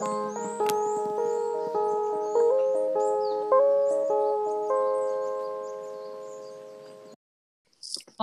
[0.00, 0.04] お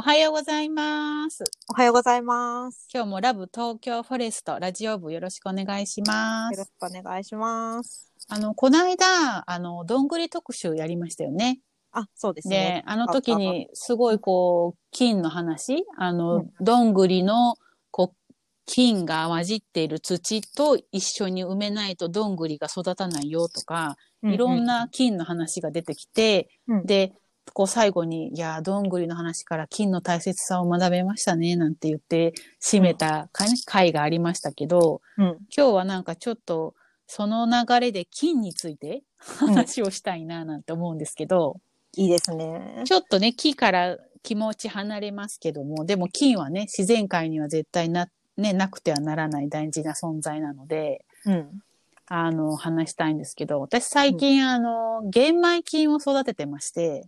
[0.01, 1.43] はようございます。
[1.69, 2.87] おはようございます。
[2.93, 6.53] 今日もラブ東京フォレストラジオ部よろしくお願いします。
[6.53, 8.09] よろしくお願いします。
[8.29, 11.59] あの、この間、あの、どんぐり特集やりましたよね。
[11.91, 17.55] あ、そうですでね。、あの時にすごいこう、金の話、あの、うんどんぐりの、
[17.91, 18.24] こう、
[18.65, 26.85] 金が混じっている土と一緒に埋めないとどんぐりが育たないよとか、いろん、な金の話が出てきて、うん。
[26.85, 27.13] で、
[27.53, 35.25] こう最後に、いや、どんぐりの話から金の大切さを学べましたね、なんて言って締めた回回がありましたけど、うん。
[35.55, 36.73] 今日はなんかちょっと、
[37.07, 41.61] その流れで金について話をしたいな、なんて思うんですけど、
[41.95, 42.81] いいですね。
[42.85, 51.61] ちょっとね、木から気持ち離れますけども、でも金はね、自然界には絶対な、ね、なくてはならない大事な存在なので、うん。
[52.07, 57.07] あの、話したいんですけど、私最近、あの、玄米菌を育ててまして。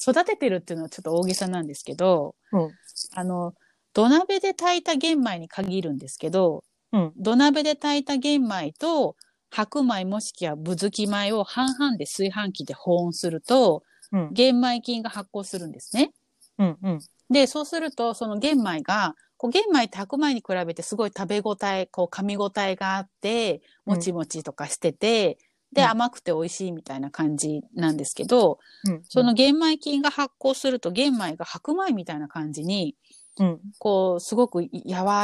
[0.00, 2.70] 育ててるっていうのはちょっと大げさなんですけど、うん。
[3.14, 3.54] あの、
[3.92, 7.12] 土鍋で炊いた玄米に限るんですけど、うん。
[7.16, 9.16] 土鍋で炊いた玄米と
[9.50, 13.82] 白米もしくはぶずき米を半々で炊飯器で保温すると、
[14.12, 14.32] うん。
[14.32, 16.12] 玄米菌が発酵するんですね。
[16.58, 16.78] うん。
[16.82, 16.98] うん。
[17.28, 25.38] で、そうすると、その玄米が、こう玄米って白米に比べてすごい食べ応え、こう噛み応えがあって、もちもちとかしてて、
[25.72, 29.02] で、うん甘くて美味しいみたいな感じなんですけど、うん。
[29.08, 32.96] その、玄米菌が発酵すると玄米が白米みたいな感じに、
[33.38, 33.60] うん。
[33.78, 34.70] こう、すごく柔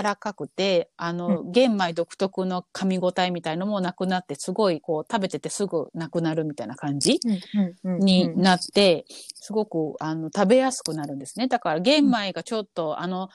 [0.02, 7.20] らかくて、あの、玄米独特の噛み応えみたいのもなくなって、すごいこう、食べててすぐなくなるみたいな感じ
[7.84, 7.98] うん。
[7.98, 8.04] うん。
[8.04, 11.48] になって、すごくあの食べやすくなるんですね。
[11.48, 13.28] だから玄米がちょっと、あの、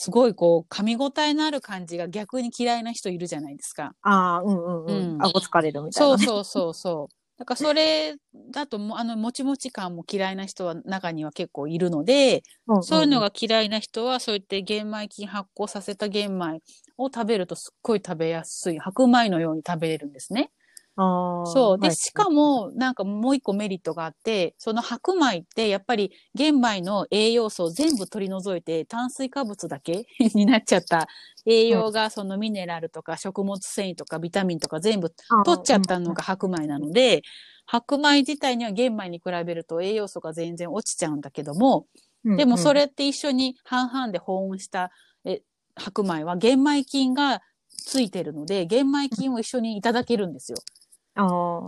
[0.00, 3.94] すごいこう噛み応えのある感じが逆に嫌いな人いるじゃないですか。
[4.02, 5.20] ああ、うんうんううんん。
[5.20, 6.24] 顎疲れるみたいなね。
[6.24, 7.14] そうそうそうそう。
[7.36, 8.14] だからそれ
[8.52, 12.82] だともあのもちもち感も嫌いな人は中には結構いるので、うん。
[12.84, 16.60] そういうのが嫌いな人はそうやって玄米菌発酵させた玄米
[16.96, 20.52] を食べるとすっごい食べやすい白米のように食べれるんですね。
[21.00, 21.46] ああ。
[21.46, 21.78] そう。
[21.78, 31.06] で、はいしか、も、なんかもう一個メリットがあって、その白米ってやっぱり玄米の栄養素を全部取り除いて、炭水化物だけ になっちゃった
[31.46, 35.14] 栄養が、そのミネラルとか食物繊維とかビタミンとか全部
[35.44, 37.22] 取っちゃったのが白米なので、
[37.64, 41.86] 白米自体には玄米に比べると栄養素が全然落ちちゃうんだけども、
[42.24, 44.90] うん、でもそれって一緒に半々で保温した
[45.24, 45.42] え
[45.76, 50.58] 白米は玄米菌がついてるので、玄米菌を一緒にいただけるんですよ。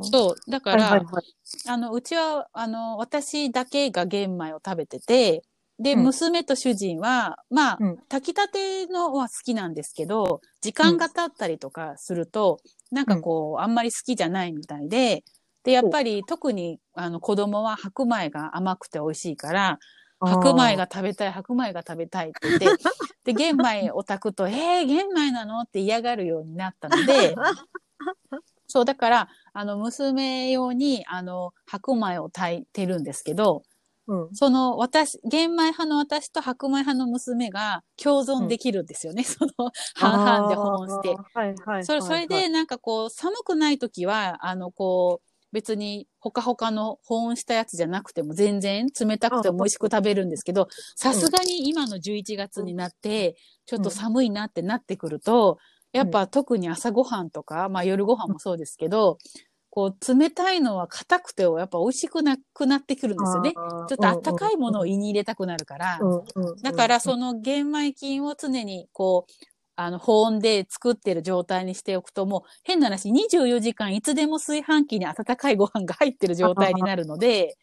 [0.02, 0.50] そう。
[0.50, 1.24] だから、はいはいはい。
[1.68, 5.42] あの、うちは、あの、私だけが玄米を食べてて、
[5.78, 6.04] で、うん。
[6.04, 7.98] 娘と主人は、まあ、うん。
[8.08, 15.24] 炊きたてのは好きなんですけど、時間が経ったりとかすると、なんかこう、あんまり好きじゃないみたいで、
[15.64, 19.78] で、やっぱり特に、あの、子供は白米が甘くて美味しいから、
[20.22, 22.78] 白米が食べたい、白米が食べたいって言って、
[23.24, 25.60] で、玄米を炊くと、えー、玄米なの？
[25.60, 27.34] って嫌がるようになったので、
[28.70, 33.62] そう、だから、あの、娘用に、あの、白米を炊いてるんですけど、
[34.06, 34.34] うん。
[34.34, 39.22] その、私、玄米派の私と白米派の娘が共存できるんですよね。
[39.24, 39.50] その、
[39.96, 41.16] 半々で保温して。
[41.32, 41.84] はいはい。
[41.84, 53.34] それ、それで、なんかこう、寒くない時は、あの、こう、別に、ほかほかの保温したやつじゃなくても全然冷たくても美味しく食べるんですけど、さすがに今の11月になって、
[53.66, 55.58] ちょっと寒いなってなってくると、
[55.92, 59.18] やっぱ特に朝ごはんとか、まあ夜ご飯もそうですけど、
[59.70, 63.60] こう、冷たいのは硬くて、やっぱ美味しくなくなってくるんですよね。
[63.86, 66.06] ちょっとあったかいものを胃に入れたくなるから。
[66.62, 69.32] だから、その玄米菌を常に、こう、
[69.76, 77.56] あの、保温で作ってる状態にしておくと、もう、変な話、24時間いつでも炊飯器に温かいご飯が入ってる状態になるので、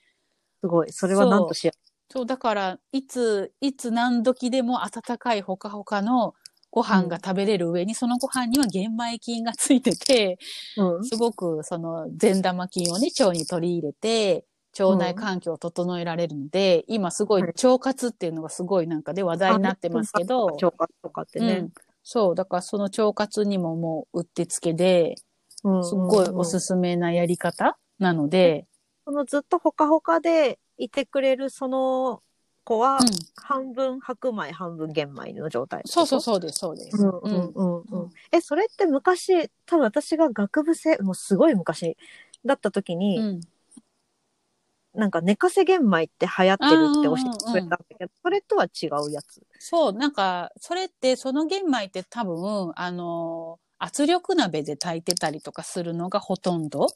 [0.62, 0.92] すごい。
[0.92, 1.74] それはなんとしや
[2.10, 6.34] そう、だから、いつ、いつ何時でも温かいほかほかの
[6.72, 10.38] ご飯が食べれる上に、そのご飯には玄米菌がついてて、
[10.75, 11.04] うん。
[11.04, 14.46] すごく、その、善玉菌をね、腸に取り入れて、
[14.80, 21.60] 腸内環境を整えられるので、今すごいはい腸活っていうのがすごいなんかで話題になってますけど、腸活とかってね。
[21.60, 21.72] うん。
[22.04, 25.16] そう、だからその腸活にももううってつけで、
[25.63, 25.84] うん。
[25.84, 28.68] すっごいおすすめなやり方なので、
[29.06, 32.22] そのずっとほかほかでいてくれるその
[32.68, 35.84] 子は、うん、半分白米、半分玄米の状態。
[35.86, 36.98] そうそうそうです、そうです。
[36.98, 38.12] うんうんうんうん。
[38.34, 41.96] え、それって昔、多分私が学部生、もうすごい昔
[42.44, 43.42] だった時に、うん
[44.94, 49.44] なんか寝かせ玄米って流行ってるって教えてくれたんだけど、それとは違うやつ？
[49.60, 56.88] そう、なんか、それって、その玄米って多分、あの、圧力鍋で炊いてたりとかするのがほとんどうん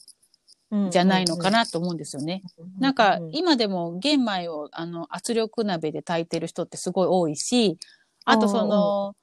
[0.90, 2.44] じゃないのかなと思うんですよね。
[2.80, 7.78] なんかう今でも玄米をあの圧力鍋で炊いてる人ってすごい多いし、
[8.26, 9.16] あとその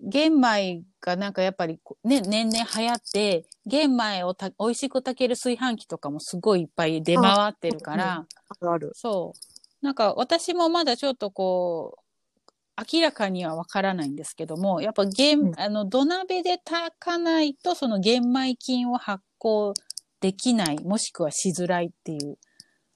[0.00, 8.92] 玄米がなんかやっぱりこね、年々流行って、玄米をた美味しく炊ける炊飯器とかもすごいいっぱい出回ってるから、あるある。
[8.94, 9.34] そ
[9.82, 9.84] う。
[9.84, 19.72] なんか私もまだちょっとこう、明らかにはわからないんですけども、やっぱ玄、うんあの土鍋で炊かないとその玄米菌を発酵
[20.20, 22.38] できない、もしくはしづらいっていう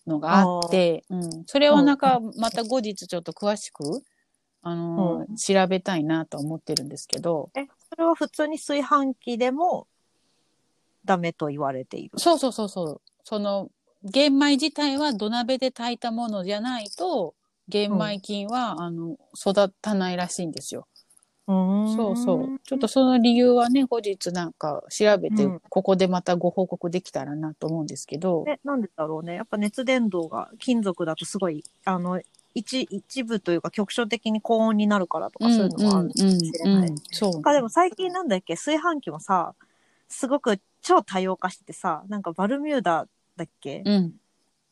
[0.07, 1.45] のがあって、うん。
[1.47, 4.03] それはなんかまた後日ちょっと詳しく、
[4.63, 9.89] あのー調べたいなと思ってるんですけど、え、それは普通に炊飯器でも
[11.05, 12.19] ダメと言われている？
[12.19, 13.01] そうそうそうそう。
[13.25, 13.71] その、
[14.05, 17.35] 玄米自体は土鍋で炊いたものじゃないと、
[17.69, 20.87] 玄米菌は、あの、育たないらしいんですよ。
[21.47, 22.61] そそうそう。
[22.65, 28.44] ちょっとその理由はね、後日なんか調べてうん、ここでまたご報告できたらなと思うんですけど。
[28.47, 29.35] え、なんでだろうね。
[29.35, 32.21] やっぱ熱伝導が金属だとすごい、あの、
[32.55, 36.94] 一、一部というか局所的に高温になるからとか、そういうのがあるかもしれない。
[37.11, 37.43] そう。
[37.43, 39.55] かでも最近なんだっけ、炊飯器もさ、
[40.09, 43.06] すごく超多様化しててさ、なんかバルミューダ
[43.37, 44.12] だっけ、うん。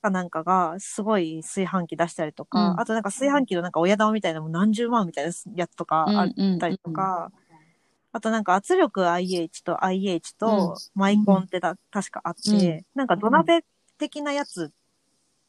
[0.00, 7.30] かなんかがすごい炊飯器出したりとか、うんあとなんか炊飯器のなんか親玉みたいなのも何十万みたいなやつとかあっうんたりとか、
[8.12, 13.64] あとなんか圧力 IH と IH とマイコンってだ、確かあって、うんなんか土鍋
[13.98, 14.72] 的なやつ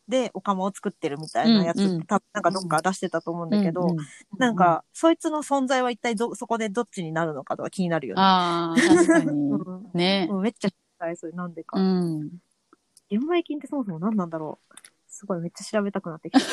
[0.07, 3.97] でお釜を作ってるみたいなやつうんうんなんかどっか出してたと思うんだけど、うんうん
[4.37, 8.21] なんか、そいつの存在は一体ど、そこでどっちになるのかとか気になるよね。
[8.23, 9.25] ああ、確かに。
[9.53, 10.27] うんね。
[10.31, 11.79] うんめっちゃ知りたい、それなんでか。
[11.79, 12.29] うん。
[13.11, 14.73] 玄米菌ってそもそも何なんだろう。
[15.09, 16.39] すごいめっちゃ調べたくなってきた。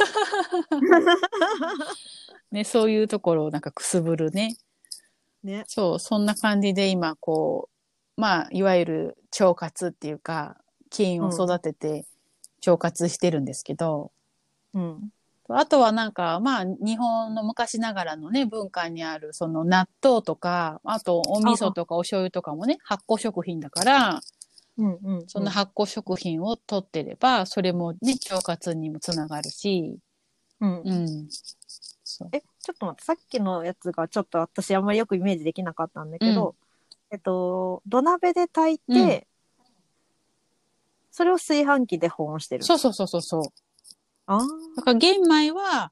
[2.50, 4.56] ね、そういうところをなんかくすぶるね。
[5.44, 5.62] ね。
[5.68, 7.68] そう、そんな感じで今、こ
[8.16, 10.56] う、まあ、いわゆる腸活っていうか、
[10.90, 12.06] 菌を育てて
[12.66, 14.10] 腸活してるんですけど、
[14.74, 15.12] うん。
[15.50, 24.20] あとはなんか、まあ、日本の昔ながらのね、文化にある、その納豆とか、あとお味噌とかお醤油とかもね、発酵食品だから、
[24.78, 25.28] うんうん。
[25.28, 29.98] その発酵食品を取ってれば、それもね、腸活にもつながるし、
[30.60, 30.80] うん。
[30.82, 31.28] うん。
[32.04, 36.54] そうえ、ちょっと待って、さっきのやつがちょっと私あんまりよくイメージできなかったんだけど、
[37.10, 39.28] えっと、土鍋で炊いて、うん
[41.10, 42.62] それを炊飯器で保温してる。
[42.62, 43.42] そうそうそうそうそう。
[44.26, 44.46] ああ。
[44.76, 45.90] だから玄米は、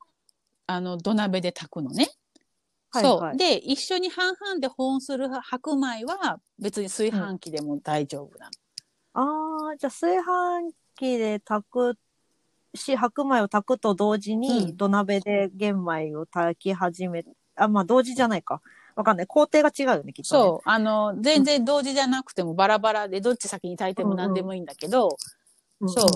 [0.69, 2.11] あの、土鍋で炊くのね。
[2.91, 3.21] はいそう。
[3.21, 8.53] はいで、一緒に半々で保温する白米は別に炊飯器でも大丈夫なの。
[9.19, 11.97] ああ、じゃあ炊飯器で炊く
[12.75, 17.25] し、白米を炊くと同時うにん土鍋で玄米を炊き始め、
[17.55, 18.61] あ、まあ同時じゃないか。
[18.95, 19.27] わかんない。
[19.27, 20.43] 工程が違うよね、きっと、ね。
[20.43, 20.69] そう。
[20.69, 25.17] あの、全然同時じゃなくてもバラバラで、どっち先に炊いても何でもいいんだけど、
[25.81, 25.89] うん。
[25.89, 26.11] そう。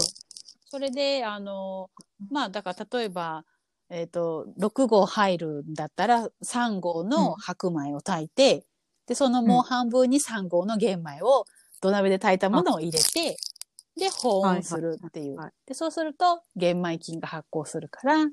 [0.66, 1.88] それで、あの、
[2.30, 3.44] まあ、だから例えば、
[3.88, 8.66] えっ、と、6合入るんだったら、3合の白米を炊いて、
[9.06, 11.46] で、そのもう半分に3合の玄米を
[11.80, 13.36] 土鍋で炊いたものを入れて、
[13.96, 15.26] で、保温するっていう。
[15.28, 15.52] はいはいはい。
[15.66, 18.26] で、そうすると、玄米菌が発酵するから、へ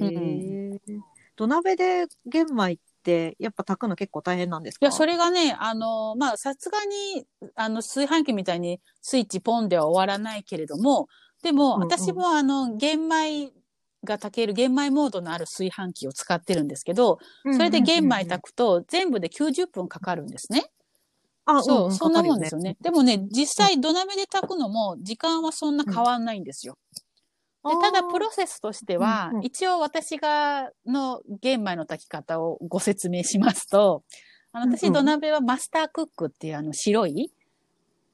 [0.00, 0.70] え。
[1.36, 4.86] 土鍋で玄米ってやっぱ炊くの結構大変なんですか？
[4.86, 7.24] いや、それがね、あの、まあ、さすがに、
[7.54, 11.06] あの、炊飯器みたいにスイッチポンでは終わらないけれども、
[11.42, 11.88] でも、うんうん。
[11.88, 13.52] 私もあの、玄米
[14.04, 17.18] が炊ける玄米モードのある炊飯器を使ってるんですけど、
[17.52, 20.70] それで玄米炊くと全部で90分かかるんですね。
[21.50, 22.76] あ、そう、んそんなもんですよね。。
[22.80, 26.76] でもね、実際土鍋で炊くのも時間はそんな変わんないんですよ。
[27.64, 34.04] でただ、プロセスとしては、うんうん一応私が、の玄米の炊き方をご説明しますと、
[34.52, 37.32] あの、私、うんうん土鍋はマスタークックっていうあの白い、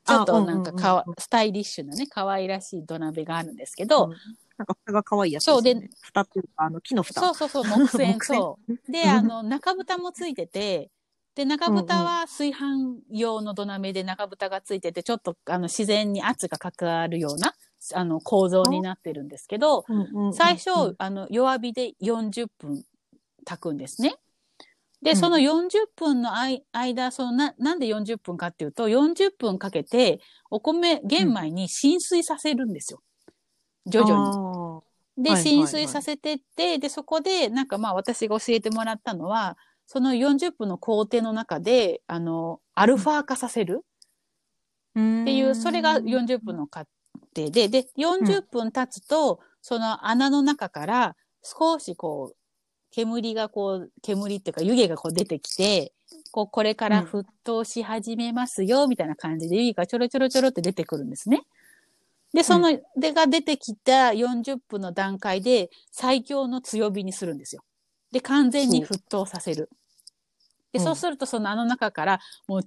[0.07, 4.11] ちょっとなんかかわ、うんうんうんスタイリッシュなね、可愛らしい土鍋があるんですけど、
[4.57, 5.75] なんか蓋が可愛いやつそうで。
[6.01, 7.21] 蓋っていうか、あの、木の蓋。
[7.21, 8.93] そうそうそう、木製 そう。
[8.93, 10.91] で、あの、中蓋もついてて、
[11.35, 17.55] で、中蓋は炊飯用の土鍋で中蓋がついてて、ちょっとあの自然に圧がかかるような、
[17.93, 19.85] あの、構造になってるんですけど、
[20.33, 22.85] 最初、あの、弱火で40分
[23.45, 24.15] 炊くんですね。
[25.03, 26.31] で、うんその40分の
[26.73, 33.03] 間、そのな、なんで40分かっていうと、40分かけて、お米、玄米に浸水させるんですよ。
[33.87, 34.37] 徐々に。
[34.37, 34.83] 々
[35.17, 43.83] で、浸水させてって、で、そこで、なんかまあ私が教えてもらったのは、その40分の工程の中で、あの、アルファ化させる。
[44.95, 46.87] にっていう、それが40分の過
[47.37, 52.37] 程で、で、40分経つと、その穴の中から少しこう、
[52.91, 55.93] 煙がこう、煙っていうか湯気がこう出てきて、
[56.31, 61.43] こう、これから沸騰し始めますよ、みたいな感じで、湯気がちょろちょろちょろって出てくるんですね。
[62.33, 67.63] で、その、でが出てきた40分の段階で最強の強火にするんですよ。
[68.15, 69.69] で、完全に沸騰させる。
[70.73, 72.61] で、そうするとそのあの中からもう、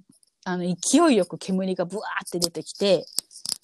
[0.44, 3.06] あの、勢いよく煙がブワーって出てきて、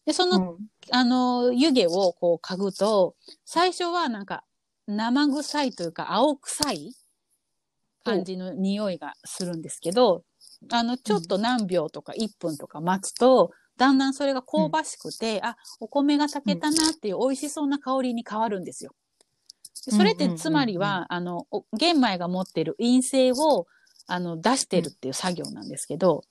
[0.06, 0.60] で、その、
[0.92, 4.46] あの、湯気をこう嗅ぐと、最初はなんか
[4.88, 6.96] 生臭いというか青臭い
[8.06, 10.24] 感じの匂いがするんですけど、
[10.72, 18.96] あの、ちょっと何秒とか1分とか待つと、だんだんそれが香ばしくて、あ、お米が炊けたなっていう美味しそうな香りに変わるんですよ。
[19.92, 21.48] それってつまりは、あの、
[21.78, 23.68] 玄米が持っている陰性を、
[24.08, 26.24] あの、出してるっていう作業なんですけど、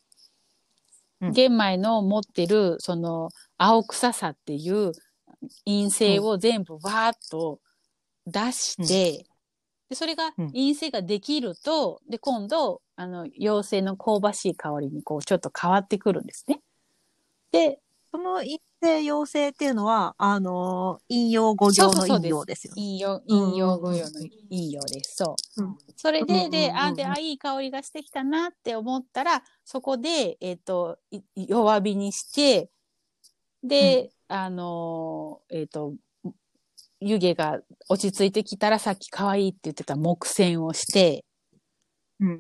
[1.33, 3.29] 玄米の持ってる、その、
[3.59, 4.93] 青臭さっていう
[5.65, 7.61] 陰性を全部わーっと
[8.27, 9.27] 出して、
[9.89, 16.61] で、それが陰性ができると、で、今度、あの、陽性の香ばしい香りにこう、ちょっと変わってくるんですね。
[17.53, 17.79] で、
[18.13, 25.17] その陰性陽性っていうのは、あのー、引用語行の引用ですよ、引用、引用語用の引用です。
[25.17, 25.63] そう。
[25.63, 30.99] うん、それで、で、あ、で、あ、いい香りがしてきたなって思ったら、そこで、えっ、ー、と、
[31.35, 32.71] 弱火にして、
[33.63, 35.95] で、うん、あのー、えっ、と、
[37.01, 41.25] 湯気が落ち着いてきたら、さっき可愛いって言ってた木栓をして、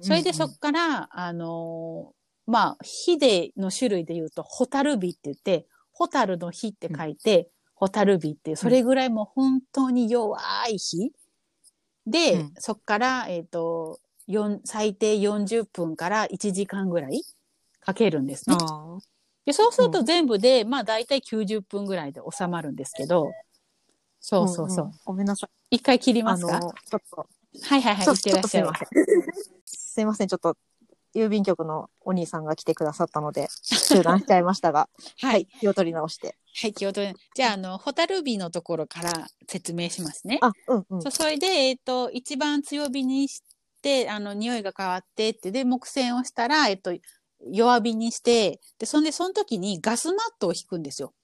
[0.03, 2.13] それでそこから、あの
[2.47, 11.13] まあ、火での種類で言うと、ホタルビって言って、ホタルの火って書いて、ホタルビっていう、それぐらいもう本当に弱い火。
[12.07, 14.01] で、うん、そっから、えっ、ー、と、
[14.65, 17.23] 最低40分から1時間ぐらい
[17.81, 18.57] かけるんですね。
[19.45, 23.33] でそうすると全部で、うん、まあ大体90分ぐらいで収まるんですけど、
[24.21, 24.85] そうそうそう。
[24.85, 25.77] うんうん、ごめんなさい。
[25.77, 26.61] 一回切りますか？
[26.61, 27.27] ちょっと。
[27.63, 28.67] はいはいはい、いってらっしゃい。
[29.65, 30.57] すいません、ちょっと
[31.15, 33.49] 郵便局のお兄さんが来てくださったので、
[33.89, 34.89] 中断しちゃいましたが、
[35.21, 36.37] はい、気を取り直して。
[36.55, 40.39] はい、気を取り、じゃあ、あの、ホタルビのところから説明しますね。
[40.43, 41.03] あ、うんうん。
[41.03, 43.43] そそれで、えっ、ー、と、一番強火にし
[43.81, 46.93] て、あの、匂いが変わってって、で、木栓をしたら、えっ、と、
[47.51, 51.15] 弱火にして、で、そんで、その時にガスマットを引くんですよ。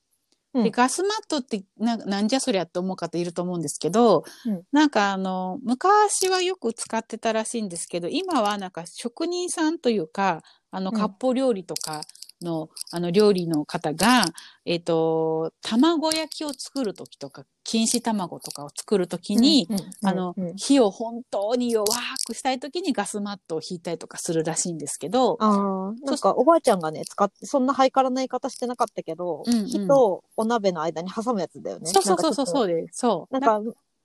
[0.62, 12.06] で、ガスマットってな、なんじゃそりゃって思う方いると思うんですけど、うん、なんかあの、昔はよく使ってたらしいんですけど、今はなんか職人さんというか、あの、割烹料理とか
[12.42, 14.24] の、あの、料理の方が、
[14.64, 19.68] えっ、ー、と、卵焼きを作るときとか、錦糸卵とかを作るときに、
[20.02, 21.86] あの、火を本当に弱
[22.26, 25.36] くしたいときにガスマットを引いたりとかするらしいんですけど。
[25.40, 31.90] ああ、なんかおばあちゃんがね、使って、そんなハイカラな言い方してなかったけど、うんうん、火とお鍋の間に挟むやつだよね。
[31.90, 32.98] そうそうそうそうです。
[33.00, 33.34] そう。
[33.34, 33.60] なんか、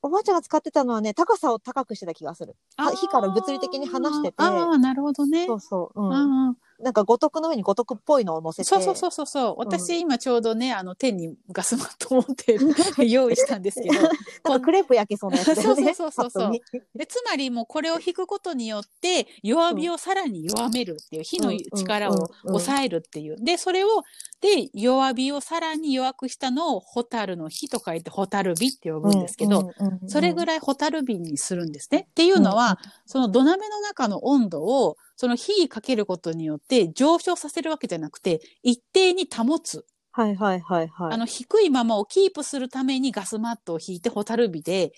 [0.06, 2.58] おばあちゃんが使ってたのはね、高さを高くしてた気がする。
[2.98, 4.36] 火から物理的に離してて。
[4.38, 5.46] ああ、なるほどね。
[5.46, 6.02] そうそう。
[6.02, 6.14] う
[6.50, 6.58] ん。
[6.84, 8.64] なんか五徳の上に五徳っぽいのを乗せて。
[8.66, 9.56] そうそうそうそうそう。
[9.58, 12.58] 私、今ちょうどね、あの、手にガスマット持って
[13.08, 13.94] 用意したんですけど。
[13.94, 14.12] なん
[14.44, 15.56] かクレープ焼けそうなやつね。
[15.64, 16.52] そうそうそうそう。
[16.96, 23.38] で、つまりもうこれを引くことによって、弱火をさらに弱めるっていう、火の力を抑えるっていう。
[23.40, 24.04] で、それを、
[24.42, 29.72] で、弱火をさらに弱くしたのを、ホタルの火と書いて、ホタル火って呼ぶんですけど、
[30.08, 32.08] それぐらいホタル火にするんですね。
[32.10, 39.86] っていうのは、その土鍋の中の温度を、その火かけることによって上昇させるわけじゃなくて、一定に保つ。
[40.12, 41.14] はいはいはいはい。
[41.14, 44.94] あの、低いままをキープするためにガスマットを引いてホタルビで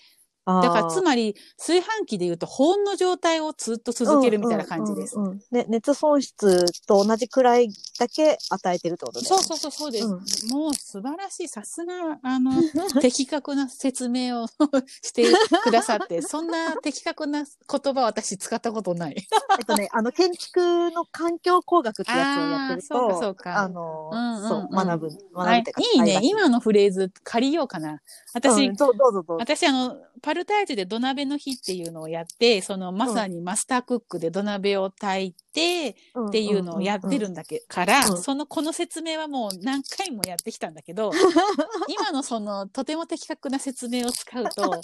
[0.46, 5.16] だからつまり炊飯器で言うと保温の状態をずっと続けるみたいな感じです。
[5.50, 9.38] ね、熱損失と同じくらいだけ与えてるってことですね。
[9.38, 10.04] そうそうそうそうです。
[10.06, 11.48] うん、もう素晴らしい。
[11.48, 12.52] さすが、あの、
[13.00, 14.46] 的確な説明を
[15.02, 15.24] して
[15.64, 19.16] くださって、そんな的確な言葉私使ったことない。
[19.58, 23.58] えっとね、あの、建築の環境工学ってやつをやってると、そうかそうか。
[23.62, 26.20] あの、うんうんうん、そう、学ぶ、学ぶいいね。
[26.22, 28.00] 今のフレーズ借りようかな。
[28.34, 29.36] 私、うん、どうぞどうぞ。
[29.38, 35.96] 私、あの、パルタイジで土鍋の日っていうのをやって、そのまさにマスタークックで土鍋を炊いて
[36.28, 41.10] っていうのをやってるんだけから、その、この説明はもう何回もやってきたんだけど、
[41.88, 44.80] 今のそのとても的確な説明を使うと、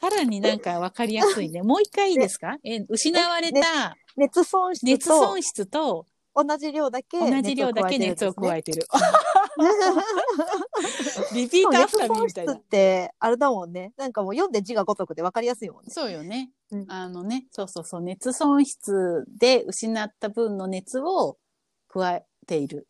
[0.00, 1.62] さらになんかわかりやすいね。
[1.62, 8.86] もう一回いいですか、え失われた、熱損失と、熱損失と、同じ量だけ同じ量だけ熱を加えてる。
[11.34, 12.52] リピートアフターみたいな。
[12.54, 13.92] って、あれだもんね。
[13.96, 15.90] なんかもう読んで字が如くで分かりやすいもんね。
[15.90, 16.50] そうよね。
[16.70, 21.38] うん、あのね、そうそうそう、熱損失で失った分の熱を
[21.88, 22.86] 加えている。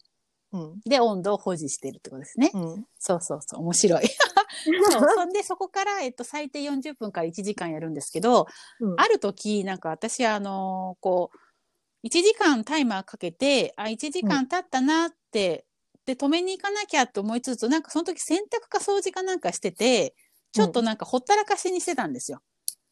[0.52, 2.50] うん、で、温度を保持しているってことですね。
[2.55, 4.09] うん、そうそうそう、面白い。
[4.90, 8.47] そうそんで、そこから、えっと、最低40分から1時間やるんですけど、
[8.81, 15.67] うん、ある時、なんか私、あのー、こう、1時間タイマーかけて、あ、1時間経ったなって、
[16.11, 20.14] で、止めに行かなきゃと思いつつ、なんかその時洗濯か掃除かなんかしてて、
[20.52, 22.43] ちょっとなんかほったらかしにしてたんですよ。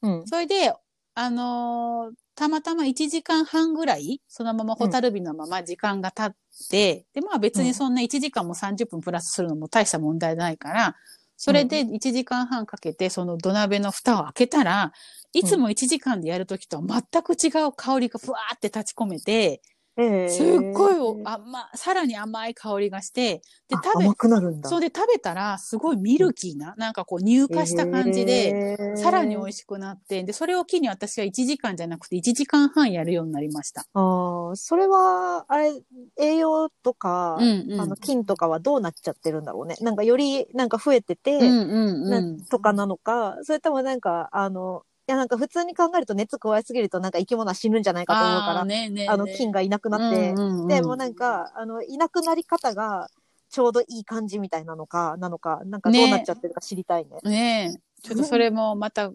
[0.02, 0.26] うん。
[0.26, 0.72] それで、
[1.14, 6.36] あのーたまたま1時間半ぐらい、そのままホタルビのまま時間が経っ
[6.70, 10.96] て、で、まあ別にそんな1時間も30分プラスするのも大した問題ないから、
[11.36, 14.92] それで1時間半かけて、その土鍋の蓋を開けたら、
[15.32, 19.60] いつも1時間でやるときとは全く違う香りがふわーって立ち込めて、
[19.98, 24.68] ええすっごいお甘、さらに甘い香りがして、で、あ食べ甘、くなるんだ。
[24.68, 29.44] そうで食べたら、すごいミルキーな、なんかこう乳化した感じで、でさらに美い。
[29.44, 33.86] 味しくなって、で、それを機に私は1時間じゃなくて1時間半やるようになりました。
[33.94, 35.82] ああ、それは、あれ、
[36.16, 37.80] 栄養とか、うんうん。
[37.80, 39.76] あの、菌とかはどうなっちゃってるんだろうね。
[39.80, 42.44] なんかより、なんか増えてて、うんうんなうん。
[42.50, 50.34] とかなのか、それともなんか、あの、いやなんか普通に考えると熱加えすぎるとなんか生き物は死ぬんじゃないかと思うから、あーねえねえねえあの、菌がいなくなって、
[50.68, 53.08] でもなんか、あの、いなくなり方が
[53.50, 57.18] ちょうどいい感じみたいなのか、なのか、なんかどうなっちゃってるか知りたいね。
[57.24, 58.02] ねえ。
[58.02, 59.10] ちょっとそれもまた、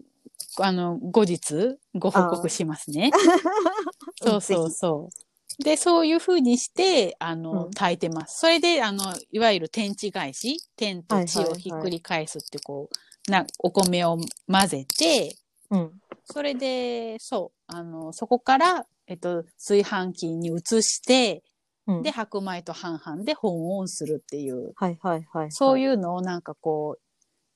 [0.60, 3.10] あの、後日、ご報告しますね。
[4.20, 5.62] そうそうそう。
[5.62, 8.40] で、そういう風にして、あの、うん炊いてます。
[8.40, 12.88] それで、あの、いわゆる天地返し、天と地をひっくり返すって、こ
[13.28, 14.18] う、な、お米を
[14.50, 15.36] 混ぜて、
[15.70, 15.90] うん。
[16.24, 21.42] それで、そう、あの、そこから、えっと、炊飯器に移して、
[21.86, 22.02] うん。
[22.02, 25.48] で、白米と半々で保温するっていう、はいはいはい。
[25.48, 25.50] う。
[25.52, 26.96] そういうのをなんかこ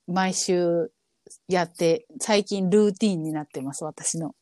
[0.06, 0.90] う、毎週
[1.48, 4.34] やって、最近ルーティンになってます、私の。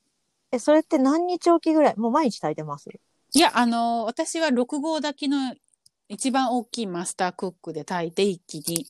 [0.52, 1.96] え、それって何日おきぐらい？
[1.96, 2.88] もう毎日炊いてます？
[3.35, 5.54] いや、あの、私は6合炊きの
[6.08, 8.87] 一番大きいマスタークックで炊いて一気に。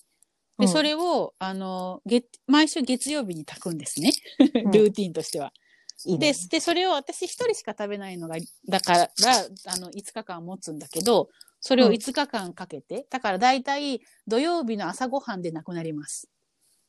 [0.59, 0.73] で、うん。
[0.73, 4.13] それを、あの、月、毎週月曜日に炊くんですね。
[4.65, 4.73] うん。
[4.73, 5.53] ルーティンとしては。
[6.05, 6.33] いいね。
[6.33, 8.37] で、で、それを私一人しか食べないのが、
[8.69, 11.29] だから、あの、5日間持つんだけど、
[11.61, 11.95] それをうん。
[11.95, 16.29] 5日間かけて、だから大体土曜日の朝ごはんでなくなります。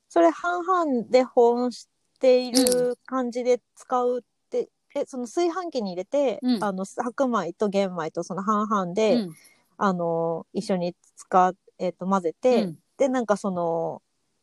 [0.09, 1.89] それ半々で保温し
[2.19, 6.63] ている感じで使うって、え、その炊飯器に入れて、うん。
[6.63, 9.35] あの、白米と玄米とその半々で、うん。
[9.77, 14.01] あの、一緒に使う、えっ、と、混ぜて、うんで、なんかその、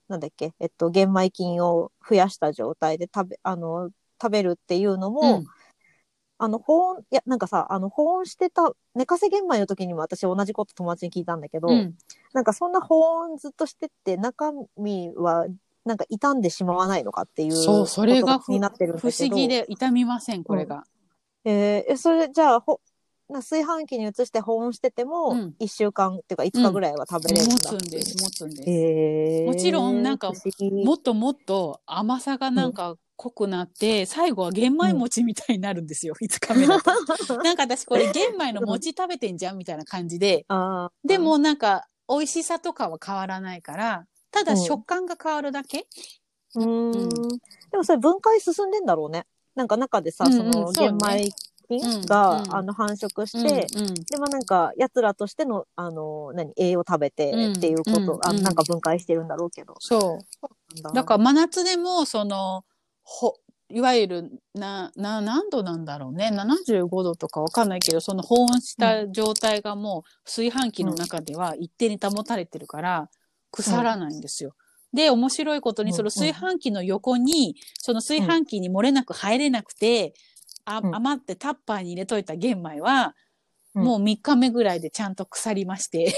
[0.09, 3.91] なんだっけ、えっと、玄米菌を増やした状態で食べ、あの、
[4.21, 5.47] 食べるっていうのも、うん
[6.37, 11.95] あの、保温、いや、なんかさ、あの、保温してた、寝かせ玄米の時にも私同じこと友達に聞いたんだけど、うん
[12.33, 15.47] なんかそんな保温ずっとしてって、中身は、
[15.85, 19.37] なんか傷んでしまわないのかっていうそう、それがこと気になってるんだ不けど。
[19.37, 19.47] 思議。
[19.47, 20.85] で痛みません、これが。
[21.45, 22.81] えーえ、それじゃあ、ほ、
[23.29, 25.55] な炊飯器に移して保温してても、うん。
[25.59, 28.71] 1週間っていうか5日ぐらいは食べれるん持つんです、持つんです。
[28.71, 30.85] へーもちろんなんか不思議。
[30.85, 36.91] もっともっと甘さがなんか濃くなって、最後は玄米餅みたいになるんですよ、5日目だと。
[37.43, 41.09] なんか私これ玄米の餅食べてんじゃんみたいな感じで、あー。
[41.09, 44.59] でもなんか美味しさとかは変わらないから、ただうん。
[44.59, 45.87] 食感が変わるだけ、
[46.55, 47.25] うーん。
[47.31, 47.39] うん。
[47.71, 49.27] でもそれ分解進んでんだろうね。
[49.55, 50.99] なんか中でさ、うんうんそのそうね。
[50.99, 51.35] 玄米
[51.69, 59.75] 菌うんが、うんあの繁殖しうんて、うんでもなんか奴らとしての、あの、何、栄養食べてうんっていうこと、あうんうんなんか分解してるんだろうけど。
[59.81, 60.93] そう。
[60.93, 62.65] だから真夏でも、その、
[63.03, 63.35] ほ、
[63.71, 66.31] いわゆる、な、な、何度なんだろうね。
[66.33, 73.11] 75度とかわかんないけど、その保温した状態がもう炊飯器の中では一定に保たれてるから、
[73.51, 74.55] 腐らないんですよ。
[74.93, 80.15] で、面白いことに、うんその炊飯器の横に、その炊飯器に漏れなく入れなくて、
[80.65, 83.13] あうん余ってタッパーに入れといた玄米は、うん
[83.75, 86.15] もう3日目ぐらいでちゃんと腐りまして、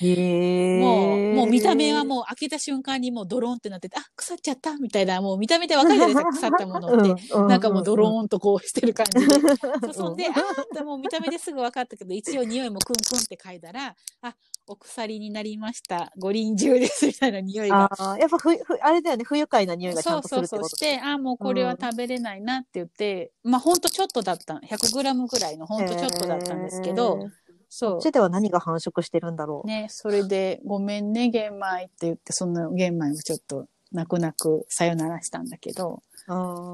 [0.80, 7.34] もう、もう見た目はもう開けた瞬間にもうドローンってなってて、あ、腐っちゃったみたいな、もう見た目でわかるじゃないですか、腐ったものって。
[7.34, 8.22] うなんかもうドロン。
[8.22, 9.34] ーンとこうしてる感じで。
[9.92, 14.36] そそんで、あーってもう見た目ですぐ分かったけど、一応匂いもクンクンって嗅いだら、あ、
[14.68, 16.12] お腐になりました。
[16.18, 17.84] 五輪中ですみたいな匂いが。
[17.84, 20.42] ああ、やっぱふ、ふ、あれだよね、不愉快な匂いがちゃそうんとすそうそう。
[20.42, 24.54] るってことして、あ、もうこれは食べれないなって言って、まあほんとちょっとだった。
[24.54, 27.30] 100グラムぐらいのほんとちょっとだったんですけど、へー
[27.68, 29.66] そこっちでは何が繁殖してるんだろう。
[29.66, 36.02] ね、それで、ごめんね、玄米って言って、その玄米をちょっと泣く泣くさよならしたんだけど、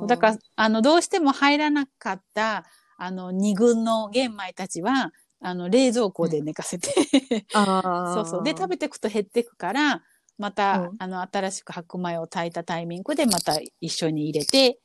[0.07, 2.65] だから、あの、どうしても入らなかった、
[2.99, 6.89] あの、二軍の玄米たちは、あの、冷蔵庫で寝かせて、
[7.53, 8.45] そうそう。
[8.45, 10.03] で、食べていくと減っていくから、
[10.39, 10.97] また、うん。
[10.99, 14.79] あの、新しく白米を炊いたタイミングでまた一緒に入れて、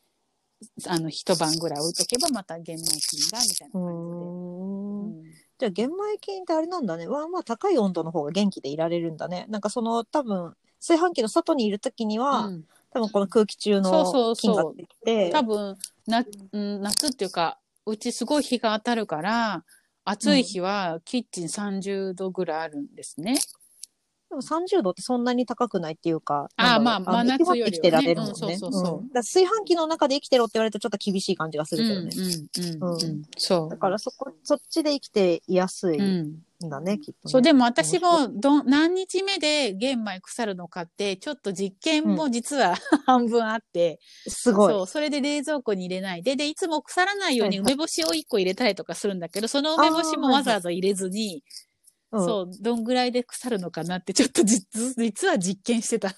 [0.88, 4.26] あの、一晩ぐらい置いとけばまた玄米菌が、みたいなう感じで。
[4.26, 5.38] うん。
[5.60, 7.08] じゃあ玄米菌ってあれなんだね。
[7.08, 9.46] まあまあ高い温度の方が元気でいられるんだね。
[9.50, 12.64] なんかその多分炊飯器の外にいるときには、うん。
[12.92, 14.56] 多分この空気中そうそうそう。
[14.56, 19.64] の菌が出てきて、多分な、うん、夏っていうか、うちすごい日が当たるから、
[20.10, 23.36] 暑い日はキッチン30度ぐらいあるんですね。
[24.30, 26.50] でも30度ってそんなに高くないっていうか。
[26.58, 28.32] あーなんだろうまあ真夏よりはね生きてられるもんね。
[28.34, 32.12] うんそうそうそうんだ炊飯器の中で生きてろって言われるとちょっと厳しい感じがすうんるけどね。
[32.16, 33.70] うんうんうんうんそう。
[33.70, 37.32] だからそこ、そっちで生きていやすいうんんだね、きっとね。
[37.32, 44.74] そう、でも私もど、何日目で玄米腐るのかって、ちょっと実験も実は 半分あって、すごい。
[44.74, 51.44] そう、それで冷蔵庫に入れないで、で、いつも腐らないように梅干しを1個入れたりとかするんだけど、その梅干しもわざわざ入れずに、
[52.12, 54.66] うん、そう、どんぐらいで腐るのかなって、ちょっと実、
[54.98, 56.10] 実は実験してた。
[56.10, 56.14] あ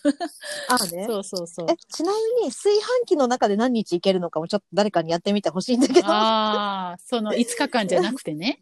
[0.80, 1.06] あね。
[1.06, 1.68] そうそうそう。
[1.70, 6.08] え、ちなみに炊飯器の中で何日いけるのかもちょっと誰かにやってみてほしいんだけど。
[6.08, 8.62] ああ、その5日間じゃなくてね。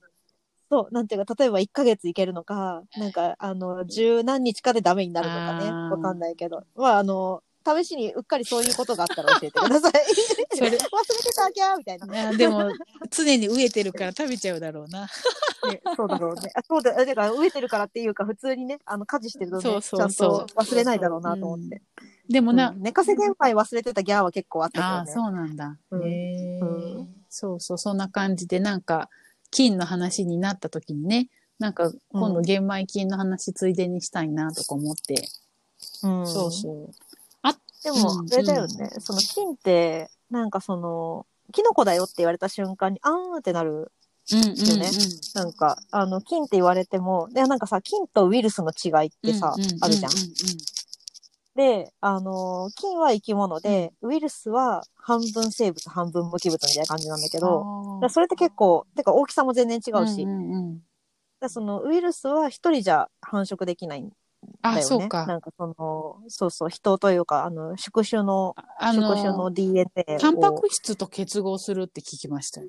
[0.70, 5.72] そう、なんていうか、例えば1ヶ月いけるのか、なんか、あの、十何日かでダメになるのかね。
[5.72, 6.64] わかんないけど。
[6.76, 9.92] まあ、あの、試しにうっかりそういうことがあったら教えてください。
[10.56, 12.32] それ忘れてたきゃーみたいな。
[12.34, 12.72] でも、
[13.10, 15.08] 常に飢えてるから食べちゃうだろうな。
[15.70, 16.52] ね、そうだろうね。
[16.56, 21.82] あそうだ、だから飢えてるからっていうか、普通にね、あの、家事してるとね、そうそうそうちゃんと忘れないだろうなと思って。
[22.30, 24.96] でもな、うん寝かせ玄米忘れてたギャーは結構あったけどね。
[24.98, 25.78] ああ、そうなんだ。
[25.92, 26.66] うんへえう
[27.02, 29.10] んそうそう、そんな感じで、なんか、
[29.52, 31.30] 金の話になった時にね、
[31.60, 35.28] なんか、今度玄米金の話ついでにしたいなとか思って。
[36.04, 36.28] うん。
[36.28, 36.94] そうそう。
[37.84, 43.92] でもう、んあれだよね、その菌って、なんかその、キノコだよって言われた瞬間に、あーんってなる。
[44.34, 44.80] うんうんうん。
[44.80, 44.92] ね
[45.36, 50.12] なんか、あの、菌って言われても、で、なんかさ、菌とウイルスの違いってさ、うんうんうんうんあるじゃん。
[51.58, 57.66] で、あの、菌は生き物で、ウイルスは半分生物、半分無機物みたいな感じなんだけど、
[58.00, 60.28] だそれって結構、てか大きさも全然違ーうし、
[61.50, 64.16] そのウイルスは一人じゃ繁殖できないんだ
[64.62, 64.84] あ、よね。
[64.84, 65.26] そうか。
[65.28, 70.20] なんかその、そうそう、人というか、あの、宿主の、あ宿主のの、DNA を。
[70.20, 72.68] タンパク質と結合するって聞きましたよ。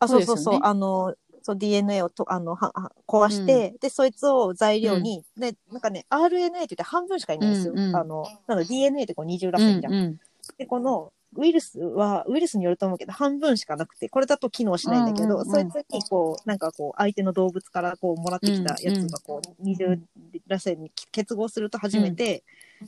[0.00, 0.54] あ、そうそうそう。
[0.54, 7.72] ねあの、そう DNA をとあのはは壊して、で、そいつを材料に、で、なんかね、RNA って言って半分しかいないんですよ。
[7.74, 9.94] うんうんあの、なので DNA ってこう二重らうんせんじゃん。
[9.94, 10.20] うん
[10.56, 19.98] で、この、ウイルスは、ウイルスによると思うけど、半分しかなくて、これだと機能しないんだけど、うんうんうんそいつにこう、なんかこう、相手の動物からこう、もらってきたやつがこう、二重
[20.46, 22.44] らせんに結合すると初めて、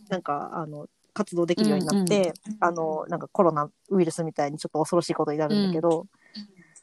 [0.08, 6.06] なんか、あの、活動できるようになって、あの、なんかコロナウイルスみたいにちょっと恐ろしいことになるんだけど、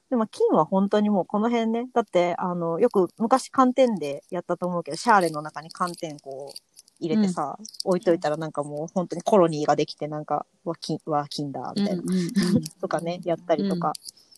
[0.09, 13.93] でも菌は本当にもうこの辺ね、だって、あの、よく昔寒天でやったと思うけど、シャーレの中に寒天こう入れてさ、置いといたらなんかもう本当にコロニーができてなんか、わ、菌、わ、菌だ、みたいな、うんうんうんとかね、やったりとか。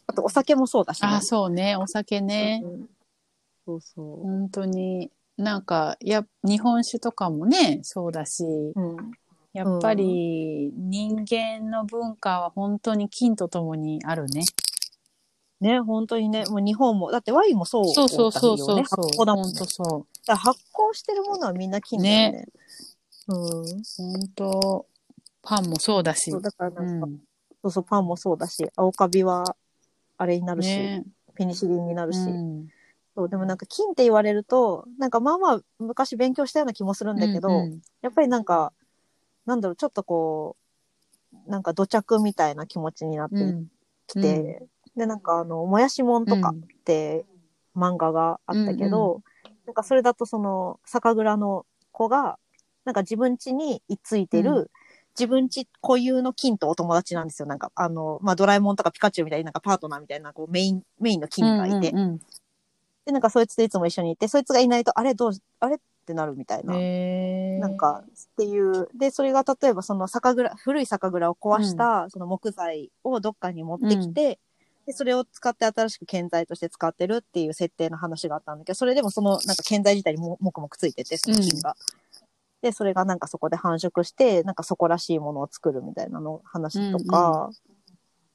[0.07, 1.07] あとお酒もそうだしね。
[1.07, 1.75] あ、そうね。
[1.75, 2.61] お酒ね。
[2.63, 2.89] うん
[3.69, 8.73] そうそ本当に、なんか、や、日本酒とかもね、そうだし、う。
[8.75, 9.11] うん。
[9.53, 14.43] やっぱり人間の文化は本当に金とともにあるね。
[15.61, 18.57] ね、本当にね、もう日本も、だってワインもそうだそうそうそう。
[18.57, 18.77] そう。
[18.77, 19.59] 発酵だもんね。
[19.67, 20.25] そう。
[20.25, 22.45] だ発酵してるものはみんな菌だよね。
[23.27, 23.37] うん。
[23.97, 24.85] 本当
[25.41, 26.31] パンもそうだし。
[26.31, 27.19] そうだからうなんか、ん。
[27.61, 29.55] そうそう、パンもそうだし、青カビは
[30.17, 31.03] あれになるし、ね。
[31.35, 32.19] ペニシリンになるし。
[32.19, 32.69] うん
[33.15, 38.71] そう、でもなんか菌って言われると、なんかまあまあ昔勉強したような気もするんだけど、うんうんやっぱりなんか、
[39.45, 40.55] なんだろう、ちょっとこ
[41.33, 43.67] う、なんか土着みたいな気持ちになってうん
[44.07, 44.65] きて、
[44.99, 47.25] で、なんかあの、もやしもんとかって
[47.75, 49.21] 漫画があったけど、
[49.65, 52.37] なんかそれだとその、酒蔵の子が、
[52.83, 54.71] なんか自分家に居ついてる、う
[55.17, 57.47] 自分家固有の菌とお友達なんですよ。
[57.47, 62.19] なんか、あの、まあ、ドラえもんとかピカチュウみたいになんかパートナーみたいな、こうメイン、メインの菌がいて、うんうん
[63.05, 67.67] で、なんかそいつといつも一緒にいて、そいつがいないと、あれどうし、あれってなるみたいうんな。
[67.67, 68.87] なんか、っていう。
[68.93, 74.39] で、それが例えばその酒蔵、古い酒蔵を壊した、その木材をどっかに持ってきて、
[74.89, 81.75] で、それを使って新しく建材として使ってるっていう設定の話があったんだけど、それでもそのなんか建材自体にももくもくついてて、その菌が。
[82.63, 87.51] で、それがなんかそこで繁殖して、なんかそこらしいものを作るみたいなの話とか、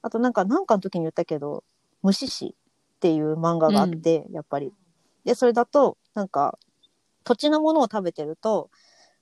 [0.01, 1.65] あとなんか、なんかの時に言ったけど、
[2.01, 2.55] 虫師
[2.95, 4.71] っていう漫画があって、やっぱり。
[5.25, 6.57] で、それだと、なんか、
[7.25, 8.69] 土地のものを食べてると、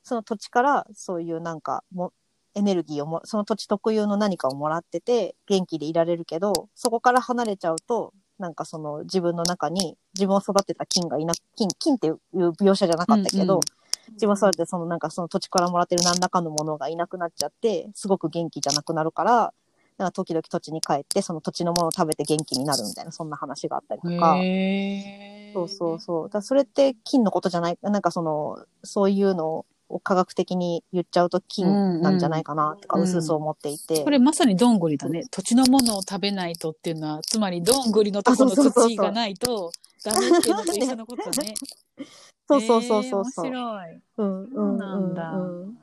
[0.03, 2.13] その土地からそういうなんかも、
[2.55, 13.61] エネルギーをも、その土地特有の何かをもらってて、元気でいられるけど、そこから離れちゃうと、なんかその自分の中に自分を育てた菌がいな、菌、菌っていう描写じゃなかったけど、うんうん
[14.11, 19.53] 自分を育ててそのなんかその土地からもらってる何らかのものがいなくなっちゃって、すごく元気じゃなくなるから、
[19.97, 24.35] なんか時々土地に帰って、その土地のものを食べて元気になるみたいな、そんな話があったりとか。
[25.53, 26.29] そうそうそう。
[26.29, 34.03] だそれって菌のことじゃない、なんかその、そういうのを科学的に言っちゃうと金なんじゃないかなとか、うんうすうす思っていて。
[34.03, 35.23] これまさにどんぐりだね。
[35.31, 39.71] 土地のものを食べないとっていうのは、つまりどんぐりのところの土がないと
[40.03, 41.53] ダメっていうのと一緒のことだね。
[42.49, 43.45] そうそうそうそうそう。
[43.47, 44.01] えー面白い。
[44.17, 45.77] うんそうなんだうん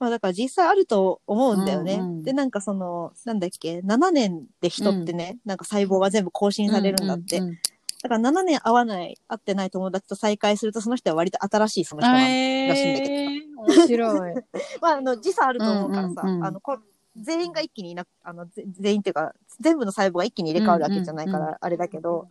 [0.00, 1.94] まあだから実際あると思うんだよね。
[1.94, 7.38] うんうんで、なんかその、なんだっけ、7年で人ってね、なんか細胞が全部更新されるんだって。
[7.38, 7.58] うんうんうん
[8.04, 13.72] だから7年会わない、会ってない友達と再会するとその人は割と新しいその人らしいんだけど。
[13.72, 14.34] ー、面白い。
[14.82, 16.76] まあ、あの、時差あると思うからさ、うんうんうんあの、こ
[17.16, 22.28] 全員が一気にいなあの、ぜ全員っていうか、全部の細胞が一気に入れ替わるわけじゃないから、うんうんあれだけど、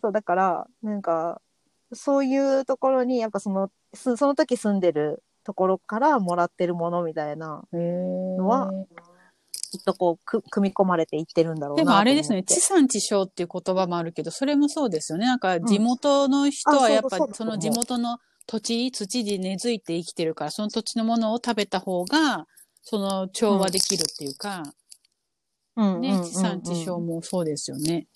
[0.00, 1.40] そう、だから、なんか、
[1.92, 8.72] そういうところに、やっぱその、すその時住んでるところからもらってるものみたいな、のは
[9.78, 11.90] きっとこう、く組み込まれていってるんだろうなで。
[11.90, 15.26] もあれですね、地産地消っていう言葉もあるけど、それもそうですよね。
[15.26, 22.46] なんか地元の人はやっぱあその地元の土地、土に根付いて生きてるから、その土地のものを食べた方が、
[22.82, 24.62] その調和できるっていうか、
[25.76, 25.84] うん。
[25.84, 25.94] うん。
[25.94, 28.06] うんうん、ね、地産地消もそうですよね。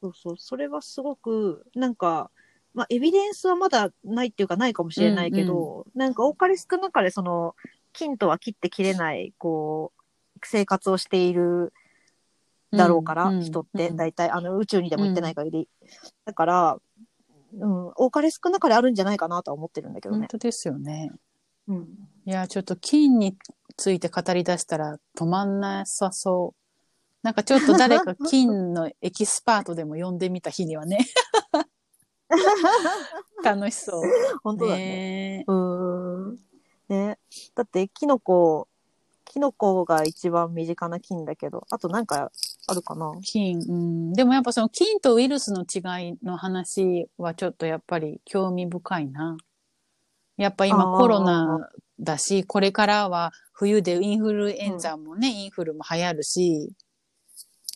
[0.00, 2.30] そうそう、それはすごく、なんか、
[2.74, 7.54] まあ、エビデンスはまだないっていうかないかもしれないけど、なんか多かれ少なかれその、
[7.92, 10.03] 金とは切って切れない、こう、
[10.46, 11.72] 生活をしている
[12.72, 15.68] だろうから、うん人って、うん大体、あの、宇宙にでも行ってない限り。
[16.24, 16.78] だから、
[17.58, 20.20] うん、多かれ少なかれあるんじゃないかなとは思ってるんだけどね。
[20.20, 21.12] 本当ですよね。
[21.68, 21.88] うん。
[22.26, 23.36] いや、ちょっと金に
[23.76, 26.64] ついて語り出したら止まんなさそう。
[27.22, 31.06] なんかちょっと誰か金のエキスパートでも呼んでみた日にはね。
[33.44, 34.02] 楽しそう。
[34.42, 34.78] 本当だね。
[34.78, 36.38] ねうーん。
[36.88, 37.18] ね。
[37.54, 38.68] だって、キノコ、
[39.34, 42.30] キノコが一番身近な菌だけど、あとなんか
[42.68, 43.12] あるかな？
[43.20, 44.12] 金、うん。
[44.12, 49.36] でもやっぱその金とウイルスの違いの話はちょっとやっぱり興味深いな。
[50.36, 51.68] やっぱ今コロナ
[51.98, 56.70] だし、これからは冬でインフルエンザもね、インフルも流行るし、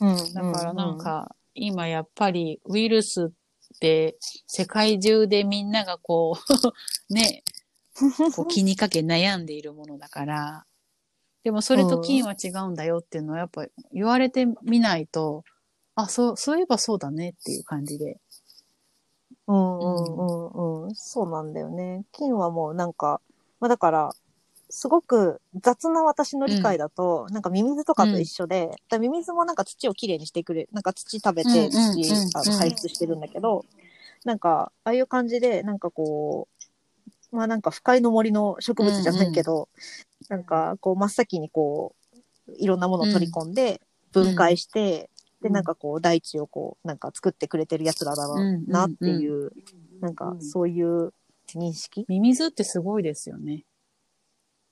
[0.00, 0.34] うん。
[0.34, 4.16] だからなんか、今やっぱりウイルスって
[4.46, 6.52] 世界中でみんながこう、
[7.12, 7.42] ね、
[8.36, 10.64] こう気にかけ悩んでいるものだから、
[11.48, 15.44] でもそれと金は違うんだよっていうのはやっぱ言われてみないと、
[15.94, 18.18] あ、そう、そういえばそうだねっていう感じで。
[19.46, 20.22] うんうんう
[20.58, 20.94] んうん。
[20.94, 22.04] そうなんだよね。
[22.12, 23.22] 金はもうなんか、
[23.60, 24.10] まあだから、
[24.68, 33.64] すごく雑な私の理解だと、なんかミミズとかと一緒で、だからミミズもなんか土をきれいにしてくれ、なんか土食べてうんうんうん土、うんあの排出してるんだけど、
[34.26, 36.46] なんか、ああいう感じで、なんかこ
[37.32, 39.70] う、まあなんか不快の森の植物じゃないけど、
[40.28, 43.80] なんかこう真っ先にこう、いろんなものを取り込んで、
[44.12, 45.10] 分解して、
[45.42, 45.52] で、うん。
[45.52, 48.26] なんかこう、大地をこう、なんか作ってくれてるやつらだ
[48.66, 49.52] なっていう、
[50.00, 51.12] なんかそういう
[51.54, 52.04] 認識？
[52.08, 53.64] ミミズってすごいですよね。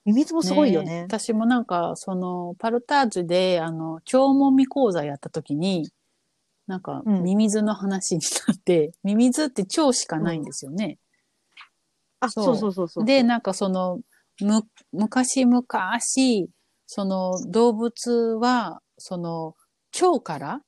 [0.05, 1.03] ミミズもすごいよね。
[1.07, 5.89] 私もなんか、その、パルタージュで、あの、腸もみ講座やった時に、
[6.65, 7.23] なんか、うん。
[7.23, 10.97] ミミズの話になって、ミミズって腸しかないんですよね。
[12.19, 13.05] あ、そうそうそうそう。
[13.05, 13.99] で、なんかその、
[14.41, 15.63] む、昔々、
[16.85, 19.55] その動物は、その、
[20.01, 20.61] 腸から、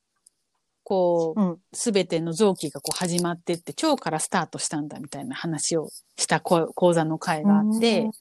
[0.84, 1.58] こう、うん。
[1.72, 8.12] すべての臓器がこう始まってって、腸からスタートしたんだみたいな話をしたこ講座の会があって、うん。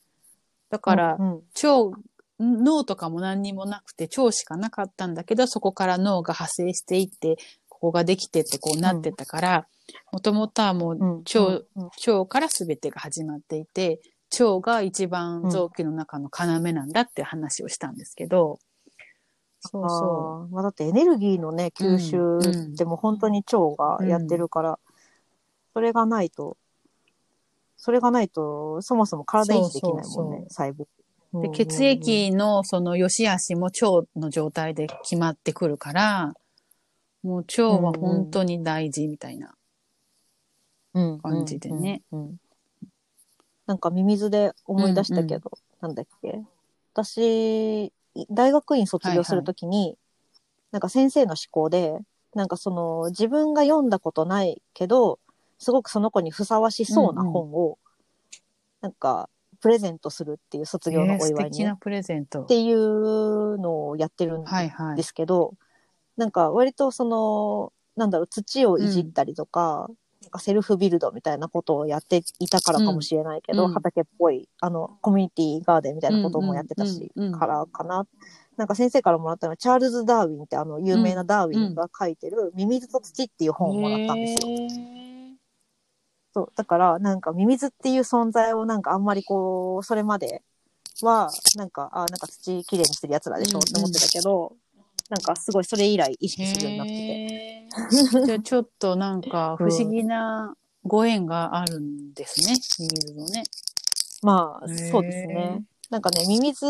[0.68, 1.98] だから、うん、腸、
[2.38, 7.36] 脳とかも何にもなくて腸しかなかったんだけど、そこから脳が派生していって、
[7.68, 9.66] ここができてってこうなってたから、
[10.12, 11.84] もともとはもううん、腸、うん。
[12.06, 14.00] 腸から全てが始まっていて、
[14.32, 18.58] 腸が一番臓器の中の要なんだって話をしたんですけど、
[19.60, 22.38] そうそあーまあ、だってエネルギーのね、吸収
[22.72, 24.78] ってもう本当に腸がやってるから、
[25.72, 26.56] それがないと、
[27.76, 30.82] それがないと、そもそも体維持できないもんね、そうそう細胞。
[30.82, 31.42] う。
[31.42, 36.34] で、うん血液のその良し悪しも腸の状態で決まってくるから、
[37.22, 39.54] もう腸は本当に大事みたいな。
[40.94, 42.02] うん感じでね。
[42.12, 42.36] うんうんうん
[43.68, 45.52] なんかミミズで思い出したけど、
[45.82, 46.40] なんだっけ。
[46.94, 47.92] 私、
[48.30, 49.98] 大学院卒業するときに、
[50.72, 51.98] なんか先生の思考で、
[52.34, 55.18] なんかその自分が読んだことないけど、
[55.58, 57.78] すごくその子にふさわしそうな本を、
[58.80, 59.28] なんか
[59.60, 61.34] プレゼントするっていう卒業のお祝いに。
[61.34, 62.44] ね、敵なプレゼント。
[62.44, 62.46] っ。
[62.46, 64.96] ていうのをやってるんはいはい。
[64.96, 65.02] で。
[65.02, 65.52] すけど、
[66.16, 69.96] なんか割とその、なんだろう、土をいじったりとか、なん
[70.28, 78.06] かセルフビルドみたいなことをやっていたからかもしれないけど、うん畑っぽい、あの、コミュニティガーデンみたいなこともやってたし、うんうんうんうんからかな。
[78.56, 85.38] なんか先生からもらったのは、チャールズ・ダーウィンってあの、有名なダーウィンが書いてる、ミミズと土っていう本をもらったんですよ。
[86.34, 86.52] そう。
[86.56, 90.42] だから、なんかミミズっていう存在をなんかあんまりこう、それまで
[91.02, 94.56] は、なんか、あなんか土きれいにしてる奴らでしょって思ってたけど、
[95.08, 98.26] なんかすごいそれ以来意識するようになってて。
[98.26, 103.44] じゃあちょっとなんか不思議なご縁があるんですね、ミミズのね。
[104.22, 105.62] まあ、そうですね。
[105.90, 106.66] なんかね、ミミズ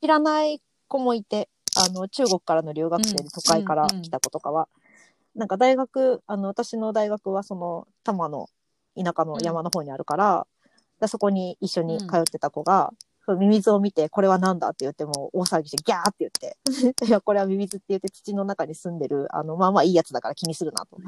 [0.00, 4.68] 知らない子もいて、あの、中国からの留学生で都会から来た子とかは、
[5.34, 8.48] なんか大学、あの、私の大学はその、多摩の
[8.96, 10.46] 田舎の山の方にあるから、
[11.00, 12.92] でそこに一緒に通ってた子が、
[13.28, 16.56] そのミミズを見て、これは何だって言っても、大騒ぎしてギャーって言って、
[17.04, 20.96] いや、これはミミズって言って土の中に住んでる、あの、まあまあいいやつだから気にするなと。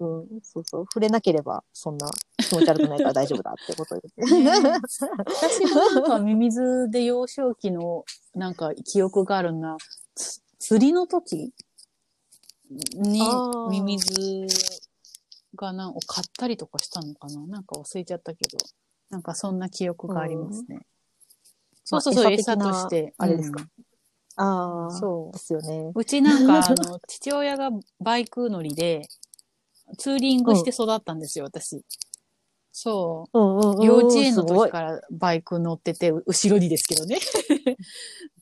[0.00, 0.84] うん、そうそう。
[0.84, 4.02] 触れなければ、そんな気持ち悪くないから大丈夫だってことで。
[4.18, 9.78] ね私もなんかミミズで幼少期のなんか記憶があるな。
[10.14, 11.54] つ釣りの時
[12.92, 13.22] に
[13.70, 14.46] ミミズ
[15.54, 18.58] がなんを買ったりとかしたのかななんか忘れちゃったけど。
[19.10, 20.80] なんかそんな記憶がありますね。
[21.84, 23.12] そうそうそう、まあ餌として。
[23.18, 23.66] あれですか？
[24.36, 25.90] ああ、そうですよね。
[25.94, 27.70] うちなんか、 あの、父親が
[28.00, 29.02] バイク乗りで、
[29.98, 31.82] ツーリングして育ったんですよ、私。
[32.70, 33.38] そう。
[33.38, 33.84] うんうんうん。
[33.84, 37.18] 幼稚園の時からバイク乗ってて、後ろにですけどね。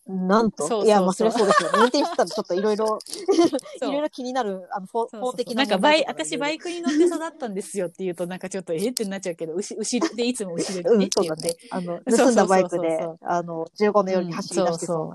[0.09, 0.67] なんと？
[0.67, 1.79] そうそうそういや、まあ、それはそうですよね。
[1.79, 8.91] 運転してたらちょっといろいろ、いそうろいろ気になる、あの、法そうそう法的なかバイ、なん問題とか私バイクに乗って育ったんですよって言うとなんかちょっとえー？
[8.91, 11.55] ってなっちゃうけど、うし後ろでいつも後ろうんにねっ、てそうだね。
[11.71, 15.13] あの、そうそうそうそう盗んだバイクで、あの、15の夜に走り出してそ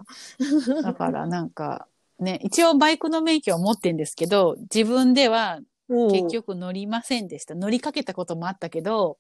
[0.70, 0.82] うな。
[0.84, 1.88] だからなんか、
[2.20, 7.56] ね、一応バイクの免許を持ってんですけど、自分では結局乗りませんでした。
[7.56, 9.18] 乗りかけたこともあったけど、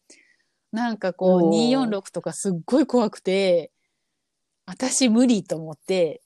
[0.71, 3.71] なんかこうおー246とかすっごい怖くて、
[4.65, 6.21] 私無理と思って、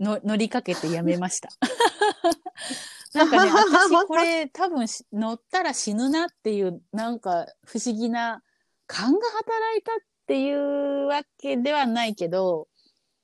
[0.00, 1.48] の乗りかけてやめました。
[3.14, 8.42] なんかね、私これ多分し乗ったら死ぬなっていう、なんか不思議な
[8.86, 12.68] 勘が働いたっていうわけではないけど、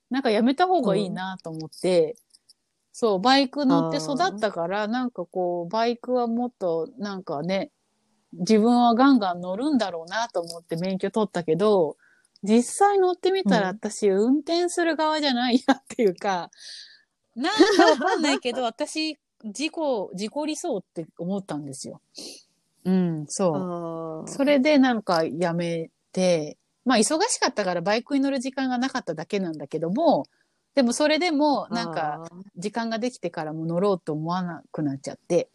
[0.09, 2.15] なんかやめた方がいいなと思って、
[2.91, 7.71] そう、バイク乗って育ったから、なんかこう、バイクはもっと、なんかね、
[8.31, 11.97] 自分はガンガン乗るんだろうなと思って免許取ったけど、
[12.45, 16.51] 実際乗ってみたらうん私、運転する側じゃないやっていうか、
[17.35, 22.01] なんかわかんないけど、私、事故、事故りそうって思ったんですよ。
[22.85, 24.29] うん、そう。
[24.29, 30.25] それでなんかやめて、まあ忙しかったからバイクに乗る時間がなかっただけなんだけども、
[30.75, 35.49] でもそれでもなんか時間ができてからも乗ろうと思わなくなっちゃって、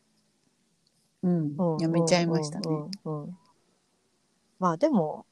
[1.22, 2.66] うんうん、やめちゃいましたね。
[4.58, 5.24] まあでも、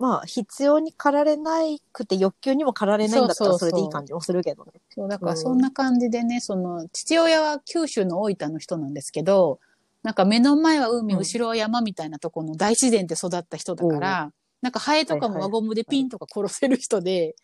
[0.00, 4.72] まあ必要に駆られないくて欲求にも駆られないんだったらそれでいい感じもするけどね。
[4.88, 5.38] そう、だからうん。
[5.38, 9.60] そんな感じでね、その、父親は九州の大分の人なんですけど、
[10.02, 11.20] なんか目の前は海、うん。
[11.20, 14.32] 後ろは山みたいなところの大自然で育った人だから、
[14.62, 17.36] なんかハエとかも輪ゴムでピンとか殺せる人で、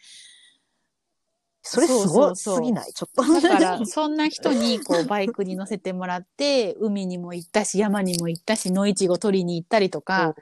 [1.69, 2.93] それすごすぎない？
[2.93, 3.41] ちょっと。
[3.41, 10.37] だから、そんな人に、こう、バイクに乗せてもらって、 海にも行ったし、山にも行ったし、野いちご取りに行ったりとか、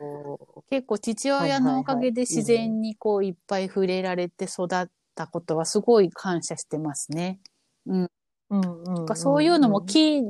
[0.69, 7.41] 結構父親のおかげで自然にこう、いっぱい触れられて育ったことはすごい感謝してますね。
[7.87, 8.11] うん
[8.51, 10.23] うんそういうのも木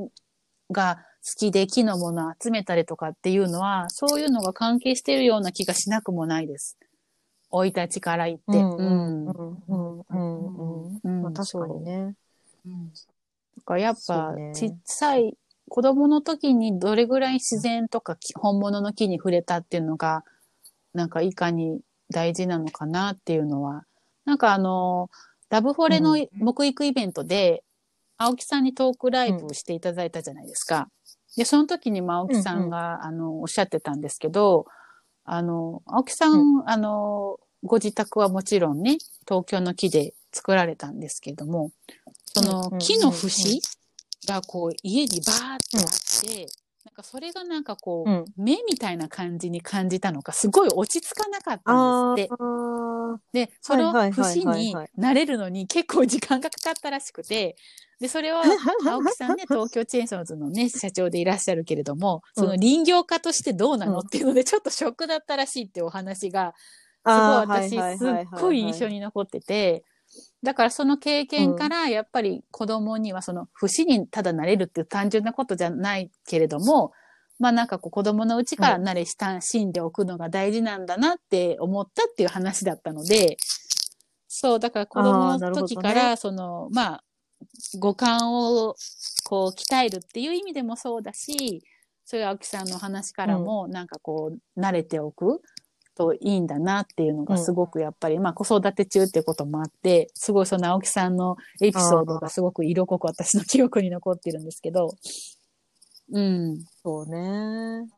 [0.71, 6.77] が好きで木のものを集めたりとかっていうのは、そういうのが関係してるような気がしなくもないです。
[7.51, 8.43] 生い立ちから言って。
[8.47, 8.75] うん。
[8.77, 9.99] うん。
[9.99, 10.99] うん。
[11.03, 11.21] うん。
[11.21, 12.15] まあ確かにね。
[12.65, 12.91] うん。
[13.65, 15.35] かやっぱ、ちっさい、
[15.69, 20.23] 子供の時にどれぐらい自然とか本物の木に触れたっていうのが、
[20.93, 21.81] なんかいかに
[22.11, 23.83] 大事なのかなっていうのは、
[24.25, 25.09] なんかあの、
[25.49, 27.63] ラブフォレの木育イベントで、
[28.17, 30.77] 青木さんにトークライブをしていただいたじゃないですか。
[30.77, 30.87] うん、
[31.37, 34.65] で、その時に、まあ、青木さんが、うんうん、あの、おっしゃってたんですけど、
[35.25, 41.71] あの、青木さん、あの、ご自宅はもちろんね、東京の木で作られたんですけども、
[42.25, 43.61] そうんうんうんの木の節
[44.27, 46.47] がこう家にバーってあって、
[46.85, 48.25] なんかそれがなんかこう、うん。
[48.37, 52.43] 目みたいな感じに感じたのか、すごい落ち着かなかったんですって。
[52.43, 57.55] あで、その節にはい慣れるのに結構時間がかかったらしくて、
[57.99, 58.37] で、それを
[58.87, 62.43] 青木さんね、東京チェーンソーズのね、社長でいらっしゃるけれども、うん。
[62.43, 63.93] その林業家としてどうなの？
[63.93, 63.99] うん。
[63.99, 69.83] っていうので、ちょっとショックだったらしいっていうお話が、すごい私、すっごい印象に残ってて、
[70.43, 76.91] だからその経験から、やっぱり子供にはその節にただ慣れるっていう単純なことじゃないけれども、
[77.39, 83.37] まあなんかこう子供のうちから慣れ親しんでおくのが大事なんだなって思ったっていう話だったので、
[84.27, 87.03] そう、だから子供の時から、その、まあ、
[87.79, 88.75] 五感を
[89.23, 91.63] こう鍛えるっていう意味でもそうだし、
[92.05, 95.41] そういう青木さんの話からも、なんかこう、慣れておく
[95.95, 104.93] といいんだなっていうのがすごくやっぱり、まあ子育て中っていうこともあって、すごいその青木さんのエピソードがすごく色濃く私の記憶に残ってるんですけど、
[106.11, 106.63] うん。
[106.83, 107.89] そうね。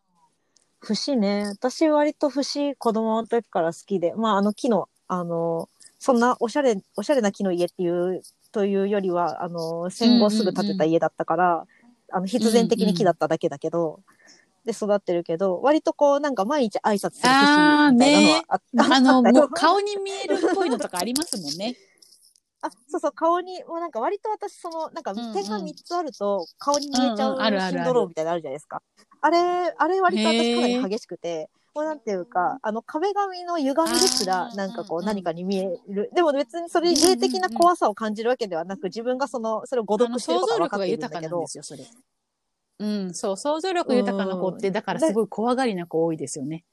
[0.80, 1.48] 節ね。
[1.48, 5.70] 私割と節子供の時から好きで、まああの木の、あの、
[6.00, 8.22] そんなおしゃれ、おしゃれな木の家っていう、
[8.58, 11.66] というよりは、あの、戦後すぐ建てた家だったから、
[12.12, 14.00] あの、必然的に木だっただけだけど、
[14.66, 19.30] で育ってるけど、割とこう、なんか毎日挨拶する節みたいなのはあっあの、った。
[19.30, 21.76] よもう顔に見えるっぽいのとかありますもんね。
[22.62, 27.38] あ、そうそう、顔に、もうなんか割と私、その、なんか点が3つあると、顔に見えちゃう
[27.70, 28.82] シンドロームみたいなのあるじゃないですか。
[29.22, 29.38] あれ、
[29.78, 36.10] あれ割と私かなり激しくて、もうなんていうか、あの壁紙の歪みですら、なんかこううんうん何かに見える。
[36.14, 41.20] でも別にそれ霊的な怖さを感じるわけではなく、自分がその、それを誤読してる想像力がことが分かっているんだけど。
[41.20, 41.86] 豊かなんで、すよ、それ。
[42.80, 44.74] うん、そう、想像力豊かな子って、うん。
[44.74, 46.64] だからすごい怖がりな子多いですよね。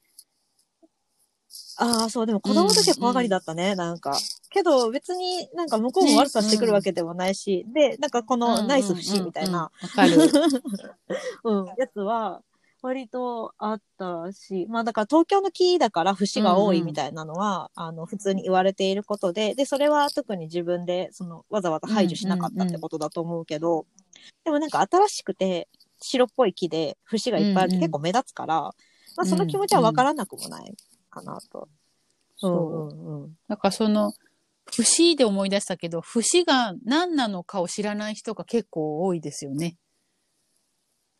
[1.77, 4.17] ああ、そう、でも子供の時は怖がりだったね、なんか。
[4.49, 9.71] けど別になんか向こうも悪さしてくるわけでもないし、で、なんかこのナイス不思みたいな、
[11.77, 12.41] やつは、
[12.85, 23.87] 割とあったし、まあだから東京の木だから節が多いみたいなのは、あの、普通に言われていることで、で、それは特に自分で、その、わざわざ排除しなかったってことだと思うけど、
[24.43, 25.67] でもなんか新しくて、
[25.99, 28.73] 白っぽい木で節がいっぱいあるとうんうん結構目立つから、ま
[29.17, 30.71] あその気持ちはわからなくもない
[31.09, 31.67] かなと。
[32.37, 32.51] そう。
[32.51, 33.37] うんうんうん。
[33.47, 34.13] だからその、
[34.71, 39.75] 節で思い出したけど、節が何なのかを知らない人が結構多いですよね。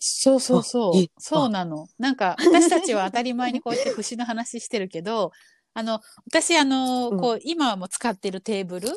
[0.08, 1.06] そうそうそう。
[1.18, 1.88] そうなの。
[1.98, 5.32] なんか、私たちは当たり前にこうやって節の話してるけど、
[5.74, 8.96] あの、私、あの、うんこう、今はもう使ってるテーブルん？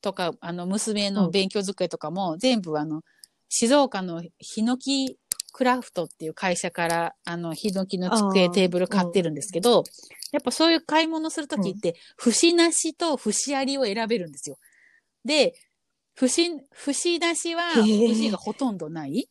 [0.00, 3.02] とか、あの、娘の勉強机とかも、全部あの、
[3.48, 5.16] 静岡のヒノキ
[5.52, 9.84] クラフトっていう会社から、あの、ヒノキの机、テーブル買ってるんですけど、
[10.32, 14.58] やっぱそういう買い物するときって、節なしと節ありを選べるんですよ。
[15.24, 15.54] で、
[16.16, 19.28] 節、節なしは、節がほとんどない。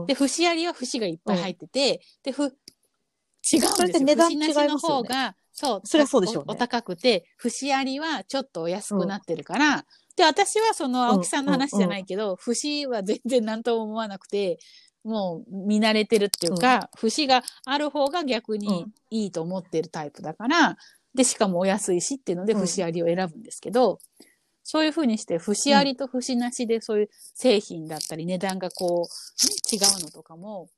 [0.00, 0.04] う。
[0.04, 2.56] んで、節ありは節がいっぱい入ってて、で、ふ、違うんで
[3.42, 3.68] すよ。
[3.68, 6.46] それって値段節なしの違いますよね方が、そう、そりゃそうでしょうね。
[6.48, 9.84] おお高くて、節ありはちょっとお安くなってるから、
[10.16, 14.58] で、私はその青木さんの話じゃないけど、節は全然何とも思わなくて、
[15.04, 20.76] もう見慣れてるっていうか、節がある方が逆にいいと思ってるタイプだから、
[21.14, 22.60] で、しかもお安いしっていうので、うん。
[22.60, 23.98] 節ありを選ぶんですけど、
[24.64, 30.68] そういうふうにして、節ありと節なしで、そういう製品だったり、値段がこう、違うのとかも、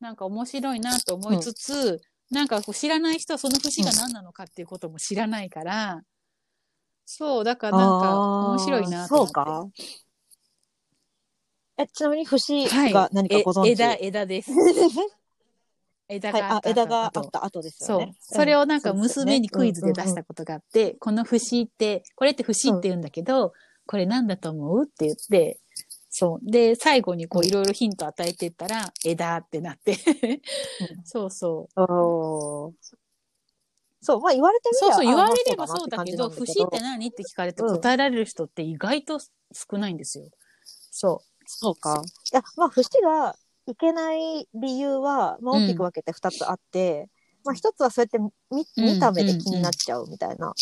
[0.00, 6.02] なんか面白いなと思いつつ、なんかこう知らない人はその節が何なのかっていうことも知らないから、
[7.04, 8.14] そう、だからなんか
[8.48, 9.34] 面白いなと思って。
[9.34, 9.68] そうか。
[11.78, 12.92] え、ちなみに節はい。
[12.92, 14.50] が何かご存知、え枝、枝です。
[16.14, 18.16] 枝があっ、た枝があ後った後ですそうよね。。
[18.20, 23.52] それをなんか娘にクイズで出したことがあって、この節って、これって節って言うんだけど、
[23.86, 24.84] これなんだと思う？
[24.84, 25.58] って言って、
[26.08, 26.50] そう。
[26.50, 29.96] で、最後にこううんいろいろヒント与えていったら、枝ってなって。
[31.04, 32.74] そうそう。
[34.04, 40.26] そう、まあ言われてみればそうそう、言われればそうだけど、節って何って聞かれてうん答えられる人って意外と少ないんですよ。
[40.90, 42.02] そそうか。
[42.32, 43.36] いや、まあ節が
[43.66, 47.08] いけない理由は、まあ大きく分けて二つあって、
[47.44, 48.18] まあ一つはそうやって
[48.50, 50.52] 見見た目で気になっちゃうみたいな。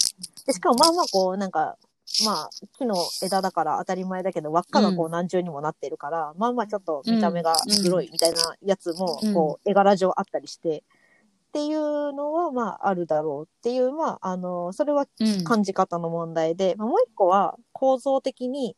[0.47, 1.77] でしかもまあまあこうなんか、
[2.25, 10.83] まあ木の枝だから当たり前だけど輪っかがこうう何重にもなってるから、まあまあちょっと見た目が広いみたいなやつもうんこう絵柄上あったりして、
[11.51, 15.09] っていうのはまああるだろうっていう、まああの、それはう。
[15.21, 15.45] うん。
[15.45, 18.77] 感じ方の問題で、まあ、もう一個は構造的に、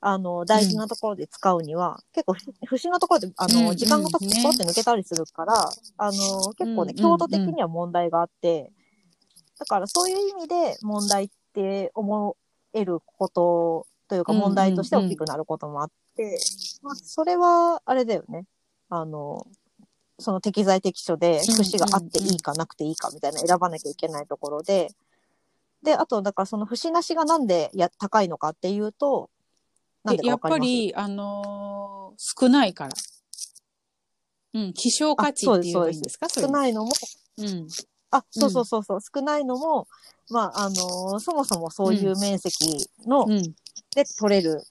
[0.00, 8.72] あの、大事なところで使うには、結構、ふ節のところで、あの、うん時間が経つとポロって抜けたりするから、あの、結構ね、うん強度的には問題があって、
[9.58, 12.36] だからそういう意味で問題って思
[12.74, 16.38] えることというかうん問題として大きくなることもあって、
[16.82, 18.44] まあ、それは、あれだよね。
[18.90, 19.46] あの、
[20.18, 24.88] その適材適所で、節があっていいかなくていいかみたいな選ばなきゃいけないところで、
[25.82, 29.30] で、あと、だからその節なしがなんでや高いのかっていうと、
[30.06, 32.94] なんでかやっぱり、あのー少ないから。
[34.54, 36.28] うん、希少価値っていいんですか？
[36.30, 36.92] 少ないのも、
[37.36, 37.68] うん。
[38.10, 39.86] あ、そうそうそうそう、少ないのも、
[40.30, 43.42] まあ、あのーそもそもそういう面積の、うん。
[43.94, 44.62] で取れる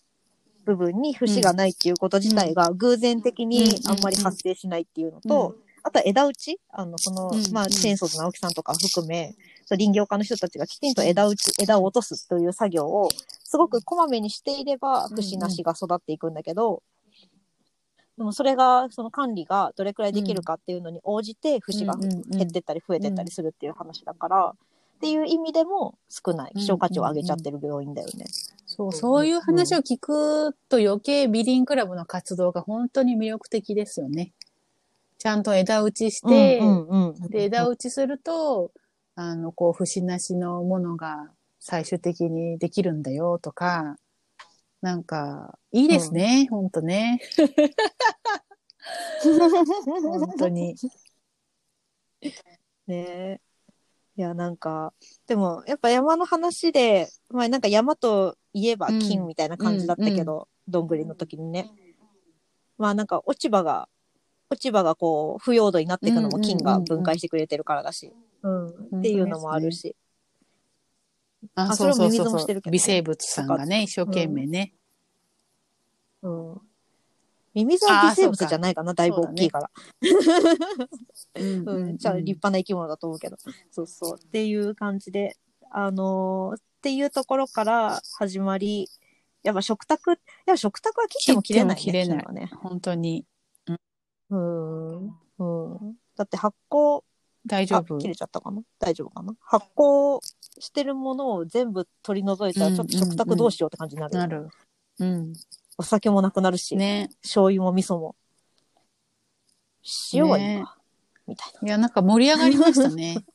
[0.66, 6.60] 部分に節がないっていうこと自体が偶然的にあんまり発生しないっていうのと、あとは枝打ち。
[6.70, 9.36] あの、その、まあ、チェーンソーズの青木さんとか含め、
[9.70, 13.10] 林業家の人たちがきちんと枝打ち、枝を落とすという作業を、
[13.56, 16.84] すごくこまめにしていれば、節なしが育っていくんだけど、
[18.18, 26.52] でもそれが、その管理がどれくらいできるかっていうのに応じて、節がうんうんうん減ってったり増えてったりするっていう話だから、っていう意味でも少ない。
[26.56, 28.26] 希少価値を上げちゃってる病院だよね。
[28.66, 34.34] そう、そういう話を聞くと余計ビリンクラブの活動が本当に魅力的ですよね。
[35.18, 38.74] ちゃんと枝打ちして、うんうんうん、で、枝打ちすると、
[39.16, 41.30] あの、こう、節なしのものが
[41.68, 43.98] 最終的にできるんだよとか、
[44.82, 47.20] なんか、いいですね、ほんとね。
[49.24, 50.76] 本当に。
[52.86, 53.42] ねえ。
[54.16, 54.94] いや、なんか、
[55.26, 61.72] でも、やっぱ山の話で、まあなんか山といえば金みたいな感じだったけど、どんぐりの時にね。
[62.78, 63.90] まあなんか落ち葉が、
[64.52, 68.14] 落ち葉がこう、腐葉土になっていくのも金が分解してくれてるからだし、
[68.44, 69.96] うん、っていうのもあるし。
[71.56, 72.08] あ、あそうそ
[72.72, 74.74] 微生物さんがね、一生懸命ね。
[76.22, 76.62] うん。
[77.54, 79.72] ミミズは微生物じゃないかな、だいぶ大きいから。
[81.36, 83.38] うんうん、じゃあ立派な生き物だと思うけど。
[83.72, 84.20] そうそう。
[84.22, 85.38] っていう感じで、
[85.72, 88.88] あのーっていうところから始まり、
[89.42, 91.82] やっぱ食卓、いや食卓は切っても切れない、ね。
[91.82, 92.52] 切れないね。
[92.62, 93.26] 本当に。
[94.30, 95.06] うん。
[95.08, 95.96] うん。
[96.16, 97.04] だって発酵、あ
[97.46, 97.98] 大丈夫？
[97.98, 98.62] 切れちゃったかな？
[98.80, 99.34] 大丈夫かな？
[99.42, 100.20] 発酵
[100.60, 104.16] してるものを全部取り除いたら、ちょっと食卓どうしようって感じになる。
[104.16, 104.50] なる。
[105.00, 105.34] うん。
[105.78, 107.10] お酒もなくなるし、ね。
[107.22, 108.16] 醤油も味噌も。
[110.14, 110.76] 塩はいいねわ。
[111.28, 111.68] みたいな。
[111.68, 113.18] いや、なんか盛り上がりましたね。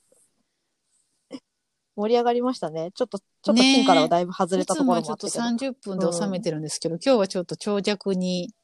[1.96, 2.92] 盛り上がりましたね。
[2.94, 8.54] ちょっと、ちょっとね金からはだいぶ外れたところもあいつもはちょっと30分で収めてるんですけど、今日はちょっと長尺に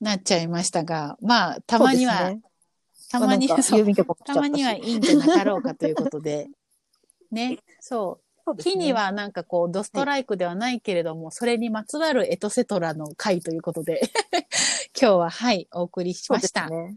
[0.00, 2.32] なっちゃいましたが、まあ、たまには、
[3.10, 3.54] たまにた
[4.34, 6.48] まにはいいんじゃなかろうかということで。
[7.30, 8.56] ね、そう。
[8.56, 14.00] 木にはなんかこう、ドストライクではないけれども、それにまつわるエトセトラの回ということで、
[14.98, 16.70] 今日ははい、お送りしました。
[16.70, 16.94] ね。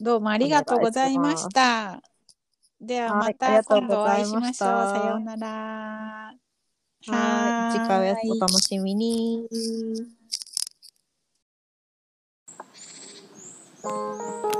[0.00, 2.00] どうもありがとうございました。
[2.80, 4.72] ではまた今度お会いしましょう。
[4.72, 6.34] ございましたさようなら。
[7.08, 7.72] はい。
[7.72, 9.48] 次回お楽しみに。
[13.82, 14.58] は